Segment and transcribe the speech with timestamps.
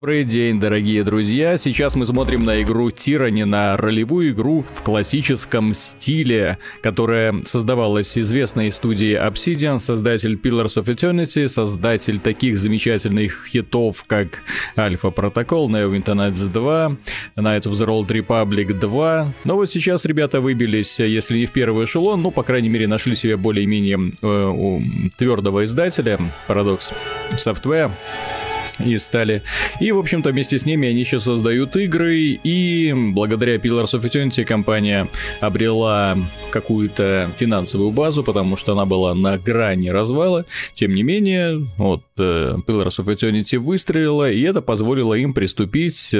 [0.00, 1.56] Добрый день, дорогие друзья!
[1.56, 8.70] Сейчас мы смотрим на игру Тирани, на ролевую игру в классическом стиле, которая создавалась известной
[8.70, 14.44] студией Obsidian, создатель Pillars of Eternity, создатель таких замечательных хитов, как
[14.76, 16.96] Alpha Protocol, Neverwinter Nights 2,
[17.34, 19.32] Night of the Old Republic 2.
[19.42, 23.16] Но вот сейчас ребята выбились, если не в первый эшелон, ну, по крайней мере, нашли
[23.16, 26.92] себе более-менее э, твердого издателя, Paradox
[27.32, 27.90] Software
[28.84, 29.42] и стали.
[29.80, 34.44] И, в общем-то, вместе с ними они сейчас создают игры, и благодаря Pillars of Eternity
[34.44, 35.08] компания
[35.40, 36.16] обрела
[36.50, 40.44] какую-то финансовую базу, потому что она была на грани развала.
[40.74, 46.14] Тем не менее, вот э, Pillars of Eternity выстрелила, и это позволило им приступить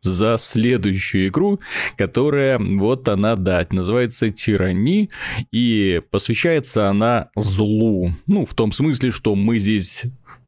[0.00, 1.60] за следующую игру,
[1.96, 5.10] которая вот она дать, называется Тирани,
[5.52, 8.12] и посвящается она злу.
[8.26, 10.04] Ну, в том смысле, что мы здесь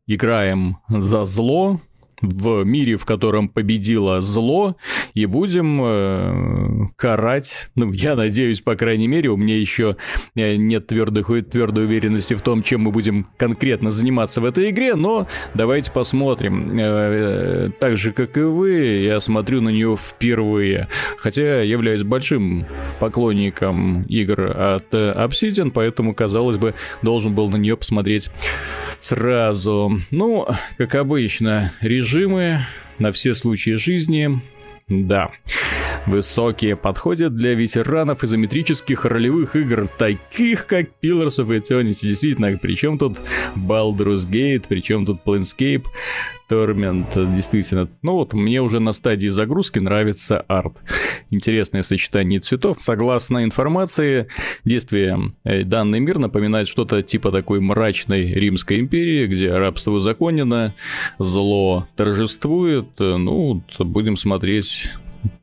[0.08, 1.80] играем за зло,
[2.20, 4.76] в мире, в котором победило зло,
[5.14, 7.70] и будем э, карать.
[7.74, 9.96] Ну, я надеюсь, по крайней мере, у меня еще
[10.34, 14.94] э, нет твердой, твердой уверенности в том, чем мы будем конкретно заниматься в этой игре,
[14.94, 16.78] но давайте посмотрим.
[16.78, 18.70] Э, э, так же, как и вы,
[19.02, 20.88] я смотрю на нее впервые.
[21.18, 22.66] Хотя я являюсь большим
[23.00, 28.30] поклонником игр от э, Obsidian, поэтому, казалось бы, должен был на нее посмотреть
[29.00, 30.00] сразу.
[30.10, 31.72] Ну, как обычно,
[32.08, 32.64] режимы
[32.98, 34.40] на все случаи жизни.
[34.88, 35.30] Да.
[36.06, 42.06] Высокие подходят для ветеранов изометрических ролевых игр, таких как Pillars of Eternity.
[42.08, 43.18] Действительно, причем тут
[43.54, 45.84] Baldur's Gate, причем тут Planescape.
[46.48, 47.88] Torment, действительно.
[48.02, 50.78] Ну вот, мне уже на стадии загрузки нравится арт.
[51.30, 52.80] Интересное сочетание цветов.
[52.80, 54.28] Согласно информации,
[54.64, 60.74] действие э, данный мир напоминает что-то типа такой мрачной Римской империи, где рабство узаконено,
[61.18, 62.88] зло торжествует.
[62.98, 64.90] Ну, будем смотреть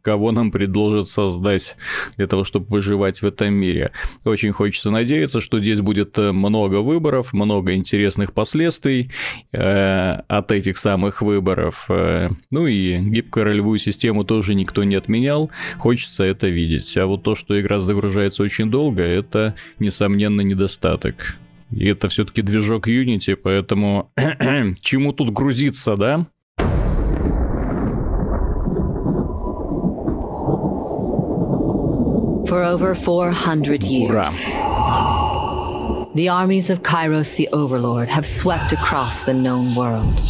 [0.02, 1.76] кого нам предложат создать
[2.18, 3.92] для того, чтобы выживать в этом мире.
[4.24, 9.12] Очень хочется надеяться, что здесь будет э, много выборов, много интересных последствий
[9.52, 11.86] э, от этих самых выборов.
[11.90, 16.96] Э, ну и гибкую ролевую систему тоже никто не отменял, хочется это видеть.
[16.98, 21.38] А вот то, что игра загружается очень долго, это, несомненно, недостаток.
[21.72, 24.12] И это все-таки движок Unity, поэтому
[24.82, 26.28] чему тут грузиться, да?
[32.48, 34.40] for over 400 years.
[36.16, 40.22] The armies of Kairos the Overlord have swept across the known world.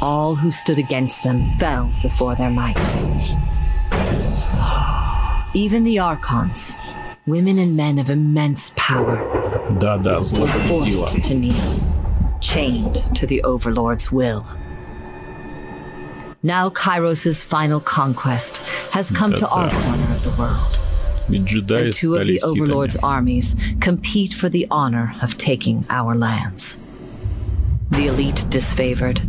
[0.00, 2.78] All who stood against them fell before their might.
[5.54, 6.76] Even the Archons,
[7.26, 9.24] women and men of immense power,
[9.80, 11.80] were forced to kneel,
[12.40, 14.46] chained to the Overlord's will
[16.42, 18.58] now Kairos' final conquest,
[18.92, 20.78] has come to our corner of the world.
[21.28, 26.78] And two of the Overlord's armies compete for the honor of taking our lands.
[27.90, 29.20] The elite disfavored,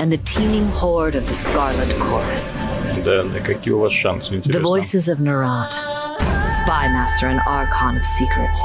[0.00, 2.56] and the teeming horde of the Scarlet Chorus.
[3.04, 8.60] The voices of Narad, Spymaster and Archon of Secrets,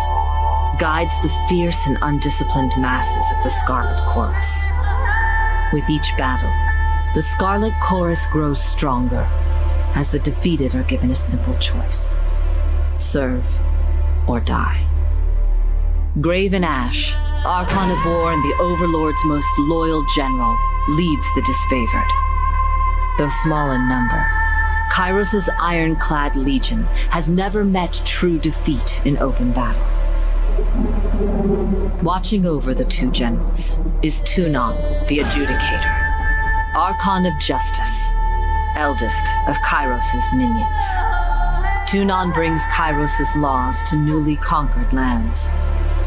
[0.80, 4.66] guides the fierce and undisciplined masses of the Scarlet Chorus.
[5.74, 6.52] With each battle,
[7.17, 9.28] the Scarlet Chorus grows stronger
[9.95, 12.19] as the defeated are given a simple choice
[12.97, 13.59] serve
[14.28, 14.85] or die.
[16.22, 20.55] Grave and Ash, Archon of War and the Overlord's most loyal general,
[20.89, 23.17] leads the disfavored.
[23.17, 24.23] Though small in number,
[24.91, 29.81] Kairos' ironclad legion has never met true defeat in open battle.
[32.03, 36.06] Watching over the two generals is Tunon, the adjudicator,
[36.77, 38.10] Archon of Justice,
[38.77, 40.87] eldest of Kairos' minions.
[41.87, 45.50] Tunon brings Kairos' laws to newly conquered lands,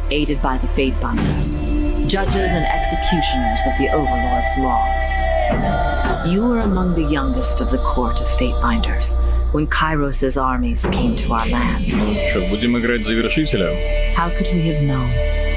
[0.10, 1.60] aided by the Fatebinders,
[2.08, 6.32] judges and executioners of the Overlord's laws.
[6.32, 9.16] You were among the youngest of the court of Fatebinders
[9.54, 11.94] when Kairos' armies came to our lands.
[12.32, 14.16] Что, будем играть завершителя?
[14.16, 15.12] How could we have known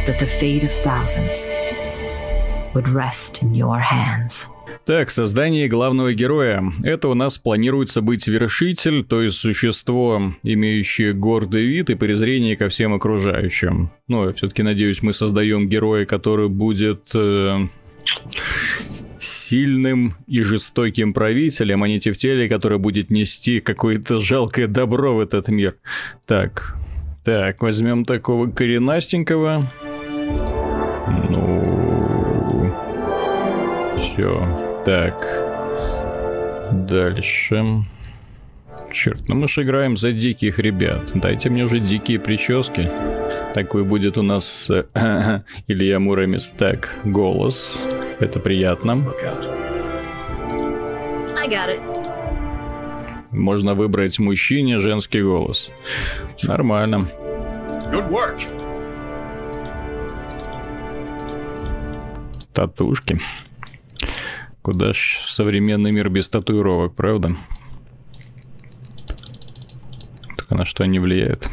[0.07, 1.51] that the fate of thousands
[2.75, 4.49] would rest in your hands?
[4.86, 6.62] Так, создание главного героя.
[6.84, 12.68] Это у нас планируется быть вершитель, то есть существо, имеющее гордый вид и презрение ко
[12.68, 13.92] всем окружающим.
[14.10, 17.60] Но я все-таки надеюсь, мы создаем героя, который будет э,
[19.18, 25.48] сильным и жестоким правителем, а не тефтелей, который будет нести какое-то жалкое добро в этот
[25.48, 25.78] мир.
[26.26, 26.76] Так,
[27.24, 29.72] так, возьмем такого коренастенького.
[31.30, 32.74] Ну,
[33.98, 34.63] все.
[34.86, 35.28] Так.
[36.72, 37.84] Дальше.
[38.92, 41.12] Черт, ну мы же играем за диких ребят.
[41.16, 42.90] Дайте мне уже дикие прически.
[43.54, 44.84] Такой будет у нас э,
[45.68, 46.54] Илья Муромец.
[46.58, 47.86] Так, голос.
[48.20, 49.06] Это приятно.
[53.32, 55.72] Можно выбрать мужчине женский голос.
[56.44, 57.10] Нормально.
[62.54, 63.20] Татушки.
[64.64, 67.36] Куда ж современный мир без татуировок, правда?
[70.38, 71.50] Только на что они влияют?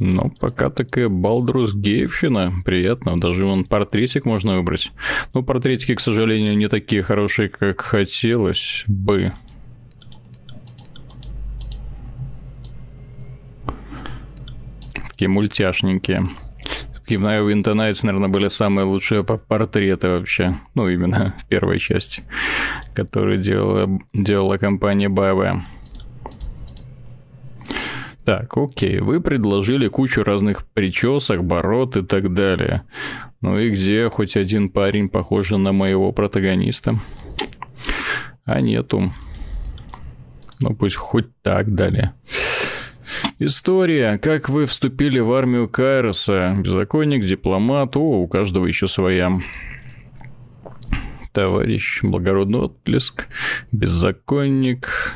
[0.00, 2.52] Ну, пока такая Балдрус геевщина.
[2.64, 3.20] Приятно.
[3.20, 4.90] Даже вон портретик можно выбрать.
[5.32, 9.32] Ну, портретики, к сожалению, не такие хорошие, как хотелось бы.
[15.08, 16.30] Такие мультяшненькие.
[17.10, 20.56] И Winter Nights, наверное, были самые лучшие портреты вообще.
[20.74, 22.22] Ну, именно в первой части,
[22.94, 25.60] которую делала, делала компания BioWare.
[28.24, 32.82] Так, окей, вы предложили кучу разных причесок, бород и так далее.
[33.40, 37.00] Ну и где хоть один парень похож на моего протагониста?
[38.44, 39.12] А нету.
[40.60, 42.12] Ну пусть хоть так далее.
[43.42, 44.18] История.
[44.18, 46.54] Как вы вступили в армию Кайроса.
[46.58, 47.96] Беззаконник, дипломат.
[47.96, 49.40] О, у каждого еще своя.
[51.32, 53.28] Товарищ, благородный отплеск.
[53.72, 55.14] Беззаконник.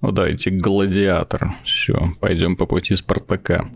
[0.00, 1.54] Ну давайте гладиатор.
[1.62, 3.70] Все, пойдем по пути Спартака.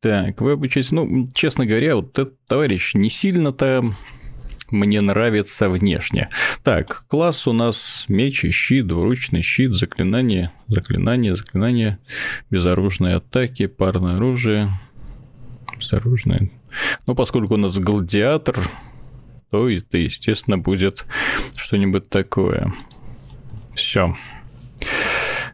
[0.00, 0.92] Так, вы обучаетесь...
[0.92, 3.94] Ну, честно говоря, вот этот товарищ не сильно-то
[4.70, 6.28] мне нравится внешне.
[6.62, 11.98] Так, класс у нас меч и щит, двуручный щит, заклинание, заклинание, заклинание,
[12.50, 14.68] безоружные атаки, парное оружие,
[15.78, 16.50] безоружное.
[17.06, 18.56] Ну, поскольку у нас гладиатор,
[19.50, 21.04] то это, естественно, будет
[21.56, 22.72] что-нибудь такое.
[23.74, 24.16] Все.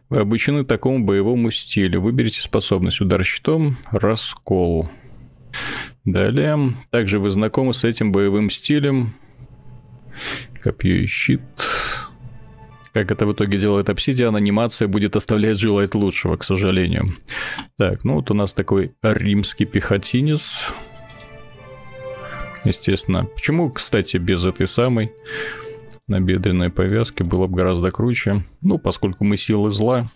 [0.09, 2.01] Вы обучены такому боевому стилю.
[2.01, 4.89] Выберите способность удар щитом, раскол.
[6.05, 6.73] Далее.
[6.89, 9.13] Также вы знакомы с этим боевым стилем.
[10.61, 11.41] Копье и щит.
[12.93, 17.05] Как это в итоге делает Obsidian, анимация будет оставлять желать лучшего, к сожалению.
[17.77, 20.73] Так, ну вот у нас такой римский пехотинец.
[22.63, 23.25] Естественно.
[23.25, 25.11] Почему, кстати, без этой самой
[26.07, 28.43] набедренной повязки было бы гораздо круче?
[28.61, 30.07] Ну, поскольку мы силы зла.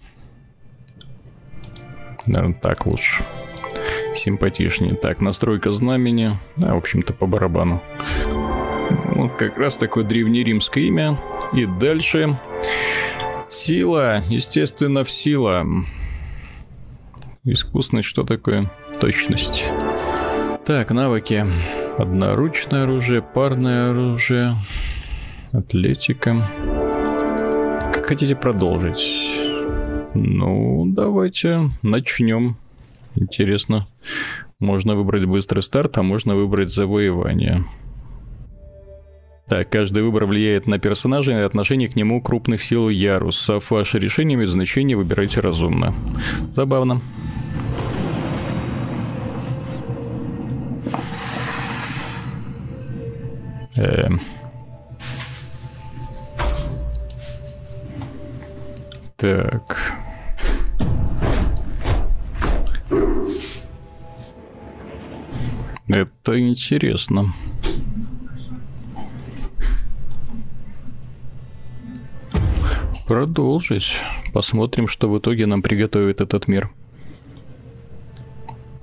[2.25, 3.23] Наверное, так лучше.
[4.13, 4.95] Симпатичнее.
[4.95, 6.37] Так, настройка знамени.
[6.57, 7.81] А, в общем-то, по барабану.
[9.15, 11.17] Вот как раз такое древнеримское имя.
[11.53, 12.39] И дальше.
[13.49, 14.21] Сила.
[14.27, 15.65] Естественно, в сила.
[17.43, 18.69] Искусность что такое?
[18.99, 19.63] Точность.
[20.65, 21.45] Так, навыки.
[21.97, 24.55] Одноручное оружие, парное оружие,
[25.51, 26.47] атлетика.
[27.93, 29.03] Как хотите продолжить?
[30.13, 32.57] Ну, давайте начнем.
[33.15, 33.87] Интересно.
[34.59, 37.65] Можно выбрать быстрый старт, а можно выбрать завоевание.
[39.47, 43.69] Так, каждый выбор влияет на персонажа и отношение к нему крупных сил ярусов.
[43.71, 45.93] Ваше решение имеет значение, выбирайте разумно.
[46.55, 47.01] Забавно.
[53.75, 54.07] Э,
[59.17, 60.00] так.
[66.23, 67.33] Это интересно.
[73.07, 73.95] Продолжить.
[74.31, 76.69] Посмотрим, что в итоге нам приготовит этот мир.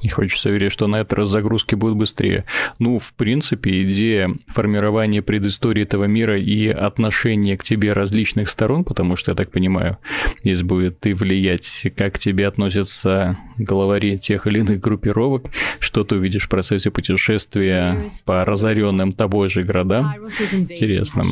[0.01, 2.45] И хочется верить, что на этот раз загрузки будут быстрее.
[2.79, 9.17] Ну, в принципе, идея формирования предыстории этого мира и отношения к тебе различных сторон, потому
[9.17, 9.99] что, я так понимаю,
[10.43, 15.47] здесь будет и влиять, как к тебе относятся главари тех или иных группировок,
[15.81, 20.15] что ты увидишь в процессе путешествия по разоренным тобой же городам.
[20.53, 21.25] Интересно.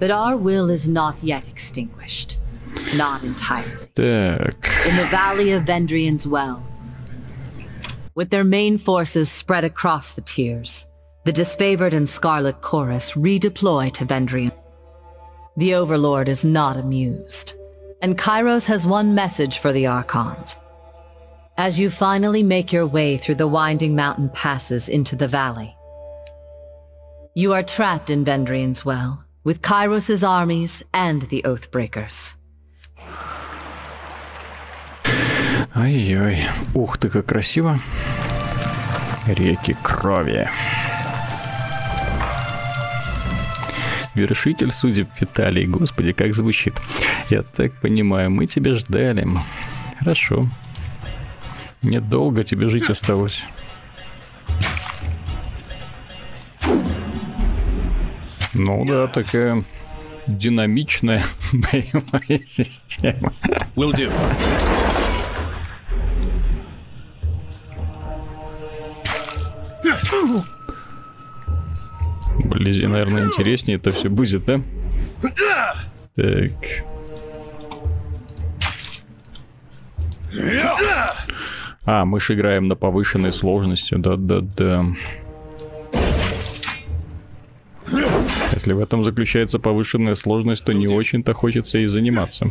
[0.00, 2.39] But our will is not yet extinguished.
[2.94, 3.86] Not entirely.
[3.94, 4.68] Dick.
[4.86, 6.66] In the valley of Vendrian's well.
[8.14, 10.86] With their main forces spread across the tiers,
[11.24, 14.52] the disfavored and Scarlet Chorus redeploy to Vendrian.
[15.56, 17.54] The Overlord is not amused,
[18.02, 20.56] and Kairos has one message for the Archons.
[21.56, 25.76] As you finally make your way through the winding mountain passes into the valley,
[27.34, 32.36] you are trapped in Vendrian's well, with Kairos' armies and the Oathbreakers.
[35.74, 37.80] Ай-ой, ух ты, как красиво.
[39.26, 40.48] Реки крови.
[44.14, 46.74] Вершитель судеб Виталий, господи, как звучит.
[47.30, 49.26] Я так понимаю, мы тебя ждали.
[50.00, 50.48] Хорошо.
[51.82, 53.44] Недолго тебе жить осталось.
[58.52, 59.62] Ну да, такая
[60.26, 61.22] динамичная
[61.52, 63.32] боевая система.
[63.76, 64.10] Will do.
[72.90, 74.60] Наверное, интереснее это все будет, да?
[76.14, 76.52] Так.
[81.86, 84.86] А, мы же играем на повышенной сложности, да-да-да.
[88.52, 92.50] Если в этом заключается повышенная сложность, то не очень-то хочется и заниматься.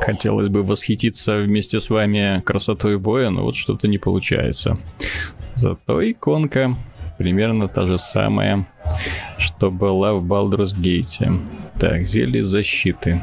[0.00, 4.78] Хотелось бы восхититься вместе с вами красотой боя, но вот что-то не получается.
[5.58, 6.76] Зато иконка
[7.18, 8.64] примерно та же самая,
[9.38, 11.40] что была в Baldur's Gate.
[11.80, 13.20] Так, зелье защиты.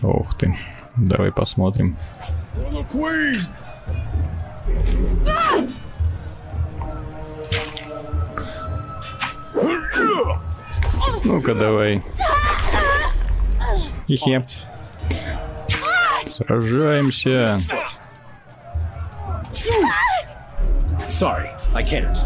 [0.00, 0.56] Ух ты.
[0.96, 1.96] Давай посмотрим.
[11.24, 12.04] Ну-ка, давай.
[14.06, 14.46] Хе-хе.
[16.24, 17.60] Сражаемся.
[21.08, 22.16] Sorry, I can't.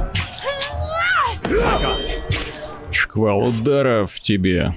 [2.91, 4.75] Шквал ударов тебе.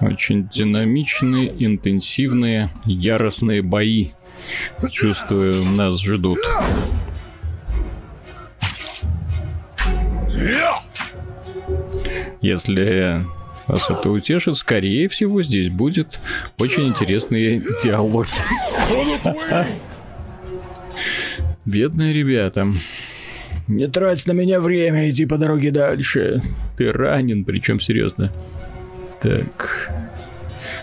[0.00, 4.10] Очень динамичные, интенсивные, яростные бои.
[4.90, 6.38] Чувствую, нас ждут.
[12.40, 13.24] Если
[13.66, 16.20] вас это утешит, скорее всего, здесь будет
[16.58, 18.26] очень интересный диалог.
[21.64, 22.68] Бедные ребята.
[23.66, 26.42] Не трать на меня время, иди по дороге дальше.
[26.76, 28.30] Ты ранен, причем серьезно.
[29.22, 29.90] Так.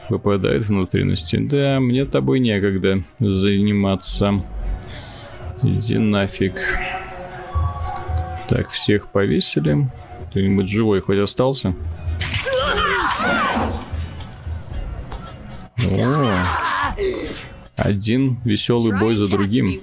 [0.09, 1.37] Выпадает внутренности.
[1.37, 4.43] Да, мне тобой некогда заниматься.
[5.61, 6.55] Иди нафиг.
[8.49, 9.87] Так, всех повесили.
[10.31, 11.75] Кто-нибудь живой хоть остался?
[15.89, 16.43] О,
[17.77, 19.81] один веселый бой за другим.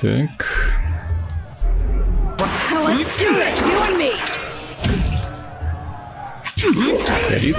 [0.00, 0.78] Так.
[7.28, 7.56] Горит.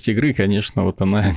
[0.00, 1.24] Бюджетность игры, конечно, вот она.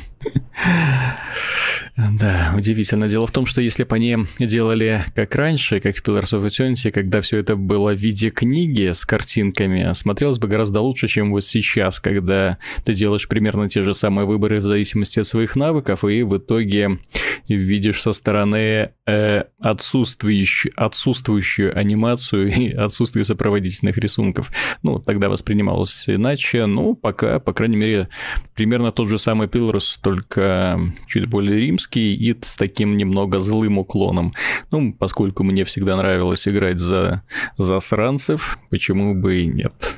[1.96, 3.08] Да, удивительно.
[3.08, 6.92] Дело в том, что если бы они делали как раньше, как в Pillars of Eternity,
[6.92, 11.44] когда все это было в виде книги с картинками, смотрелось бы гораздо лучше, чем вот
[11.44, 16.24] сейчас, когда ты делаешь примерно те же самые выборы в зависимости от своих навыков, и
[16.24, 17.00] в итоге
[17.48, 24.52] видишь со стороны э, отсутствующую, анимацию и отсутствие сопроводительных рисунков.
[24.82, 26.66] Ну, тогда воспринималось иначе.
[26.66, 28.10] Ну, пока, по крайней мере,
[28.56, 34.34] примерно тот же самый Pillars, только чуть более римский и с таким немного злым уклоном.
[34.72, 37.24] Ну, поскольку мне всегда нравилось играть за
[37.58, 39.98] засранцев, почему бы и нет.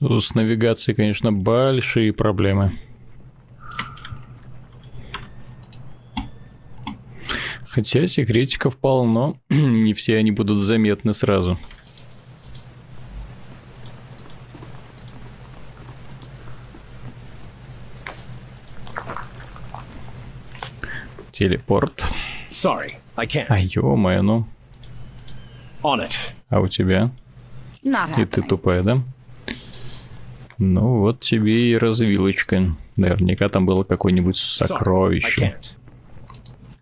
[0.00, 2.78] С навигацией, конечно, большие проблемы.
[7.68, 11.58] Хотя секретиков полно, не все они будут заметны сразу.
[21.40, 22.04] Телепорт.
[22.50, 23.46] Sorry, I can't.
[23.48, 24.46] А ё-моё, ну.
[25.82, 26.12] On it.
[26.50, 27.10] А у тебя?
[27.82, 28.98] Not И ты тупая, да?
[30.58, 32.76] Ну вот тебе и развилочка.
[32.96, 35.56] Наверняка там было какое-нибудь сокровище.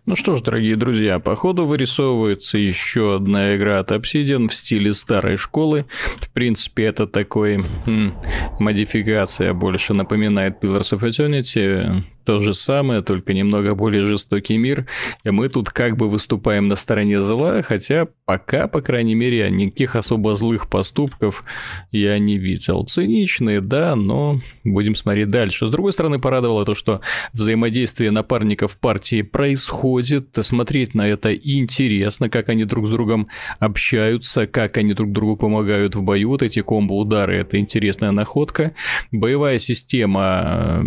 [0.05, 4.93] Ну что ж, дорогие друзья, по ходу вырисовывается еще одна игра от Obsidian в стиле
[4.93, 5.85] старой школы.
[6.19, 8.13] В принципе, это такой м,
[8.59, 14.85] модификация, больше напоминает Pillars of Eternity, то же самое, только немного более жестокий мир.
[15.23, 19.95] И мы тут как бы выступаем на стороне зла, хотя пока, по крайней мере, никаких
[19.95, 21.43] особо злых поступков
[21.91, 22.85] я не видел.
[22.85, 25.65] Циничные, да, но будем смотреть дальше.
[25.65, 27.01] С другой стороны, порадовало то, что
[27.33, 30.37] взаимодействие напарников партии происходит.
[30.39, 35.95] Смотреть на это интересно, как они друг с другом общаются, как они друг другу помогают
[35.95, 36.29] в бою.
[36.29, 38.73] Вот эти комбо-удары– это интересная находка.
[39.11, 40.85] Боевая система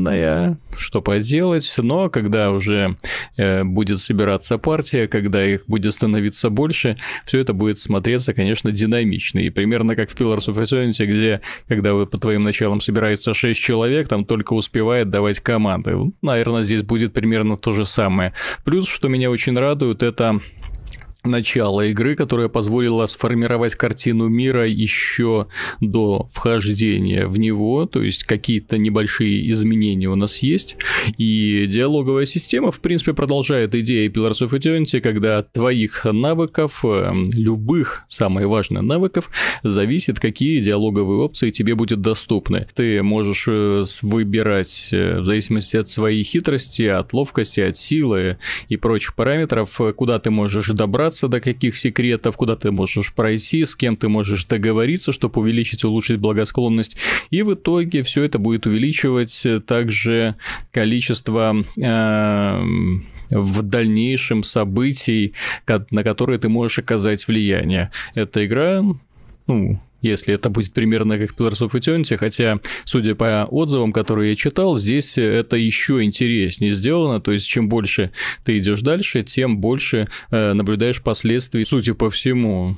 [0.00, 2.96] медленная, что поделать, но когда уже
[3.36, 9.38] э, будет собираться партия, когда их будет становиться больше, все это будет смотреться, конечно, динамично.
[9.40, 13.60] И примерно как в Pillars of Eternity, где, когда вы по твоим началам собирается 6
[13.60, 15.96] человек, там только успевает давать команды.
[16.22, 18.32] Наверное, здесь будет примерно то же самое.
[18.64, 20.40] Плюс, что меня очень радует, это
[21.24, 25.48] начала игры, которая позволила сформировать картину мира еще
[25.80, 30.76] до вхождения в него, то есть какие-то небольшие изменения у нас есть,
[31.18, 37.30] и диалоговая система, в принципе, продолжает идею Pillars of Eternity, когда от твоих навыков, эм,
[37.34, 39.30] любых, самое важное, навыков,
[39.62, 42.66] зависит, какие диалоговые опции тебе будут доступны.
[42.74, 48.76] Ты можешь э, выбирать э, в зависимости от своей хитрости, от ловкости, от силы и
[48.76, 53.74] прочих параметров, куда ты можешь добраться, добраться до каких секретов, куда ты можешь пройти, с
[53.74, 56.96] кем ты можешь договориться, чтобы увеличить, улучшить благосклонность.
[57.30, 60.36] И в итоге все это будет увеличивать также
[60.70, 62.60] количество э,
[63.30, 65.34] в дальнейшем событий,
[65.90, 67.90] на которые ты можешь оказать влияние.
[68.14, 68.84] Эта игра,
[69.48, 74.36] ну, если это будет примерно как Pillars of Eternity, хотя, судя по отзывам, которые я
[74.36, 78.10] читал, здесь это еще интереснее сделано, то есть чем больше
[78.44, 82.76] ты идешь дальше, тем больше э, наблюдаешь последствий, судя по всему.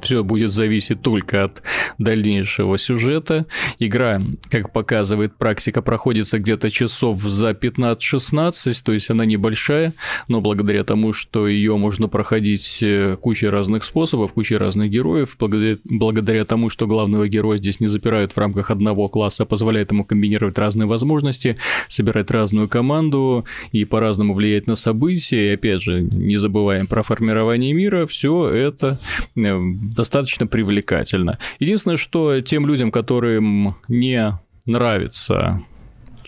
[0.00, 1.62] Все будет зависеть только от
[1.98, 3.46] дальнейшего сюжета.
[3.78, 9.94] Игра, как показывает практика, проходится где-то часов за 15-16, то есть она небольшая,
[10.28, 15.78] но благодаря тому, что ее можно проходить э, кучей разных способов, кучей разных героев, благодаря,
[15.84, 20.56] благодаря тому, что главного героя здесь не запирают в рамках одного класса, позволяет ему комбинировать
[20.56, 21.56] разные возможности,
[21.88, 25.50] собирать разную команду и по-разному влиять на события.
[25.50, 29.00] И опять же, не забываем про формирование мира, все это
[29.34, 31.38] э, достаточно привлекательно.
[31.58, 35.62] Единственное, что тем людям, которым не нравится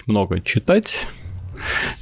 [0.07, 1.07] много читать,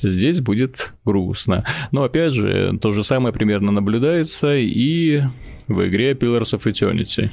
[0.03, 1.65] здесь будет грустно.
[1.93, 5.23] Но опять же, то же самое примерно наблюдается и
[5.69, 7.31] в игре Pillars of Eternity.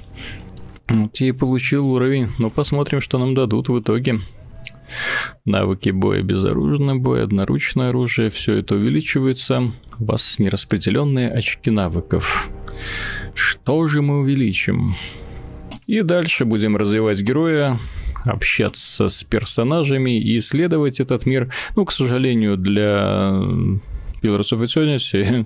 [0.90, 4.20] Вот я и получил уровень, но посмотрим, что нам дадут в итоге.
[5.46, 9.72] Навыки боя, безоружный бой, одноручное оружие, все это увеличивается.
[10.00, 12.50] У вас нераспределенные очки навыков.
[13.34, 14.96] Что же мы увеличим?
[15.86, 17.80] И дальше будем развивать героя,
[18.26, 21.54] общаться с персонажами и исследовать этот мир.
[21.76, 23.42] Ну, к сожалению, для
[24.24, 25.46] Pillars of Eternity,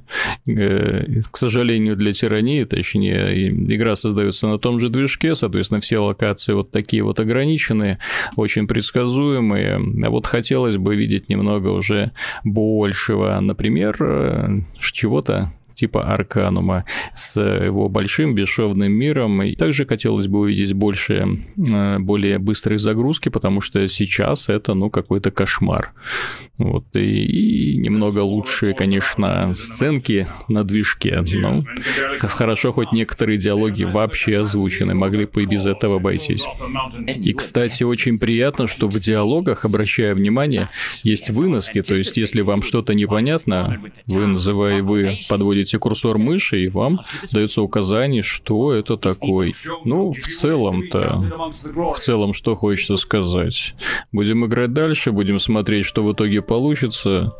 [1.31, 6.71] к сожалению, для тирании, точнее, игра создается на том же движке, соответственно, все локации вот
[6.71, 7.99] такие вот ограниченные,
[8.35, 9.81] очень предсказуемые.
[10.05, 12.11] А вот хотелось бы видеть немного уже
[12.43, 16.85] большего, например, э, чего-то типа Арканума
[17.15, 19.43] с его большим бесшовным миром.
[19.43, 24.89] И также хотелось бы увидеть больше, э, более быстрой загрузки, потому что сейчас это, ну,
[24.89, 25.93] какой-то кошмар.
[26.57, 31.63] Вот, и, и немного лучшие, конечно, сценки на движке, но
[32.19, 36.45] хорошо хоть некоторые диалоги вообще озвучены, могли бы и без этого обойтись.
[37.07, 40.69] И, кстати, очень приятно, что в диалогах, обращая внимание,
[41.03, 46.63] есть выноски, то есть если вам что-то непонятно, вы называете, вы подводите наводите курсор мыши,
[46.63, 47.01] и вам
[47.31, 49.53] дается указание, что это такое.
[49.83, 51.51] Ну, в целом-то,
[51.95, 53.75] в целом, что хочется сказать.
[54.11, 57.31] Будем играть дальше, будем смотреть, что в итоге получится.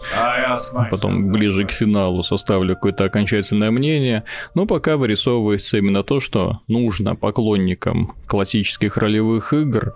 [0.92, 4.24] Потом ближе к финалу составлю какое-то окончательное мнение.
[4.56, 9.96] Но пока вырисовывается именно то, что нужно поклонникам классических ролевых игр.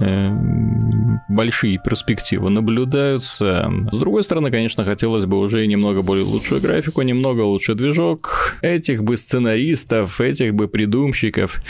[0.00, 3.70] Эм, большие перспективы наблюдаются.
[3.92, 8.56] С другой стороны, конечно, хотелось бы уже немного более лучшую графику, немного лучше лучше движок,
[8.60, 11.60] этих бы сценаристов, этих бы придумщиков,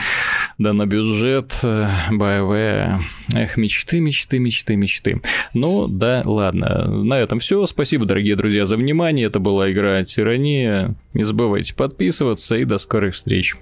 [0.56, 3.00] да на бюджет, э, BioWare.
[3.34, 5.20] Эх, мечты, мечты, мечты, мечты.
[5.52, 6.86] Ну, да, ладно.
[7.04, 7.66] На этом все.
[7.66, 9.26] Спасибо, дорогие друзья, за внимание.
[9.26, 10.94] Это была игра Тирания.
[11.12, 13.54] Не забывайте подписываться и до скорых встреч.